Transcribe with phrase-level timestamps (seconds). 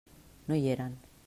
[0.51, 0.97] No hi eren.